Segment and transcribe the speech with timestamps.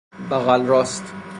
[0.29, 1.03] بغل راست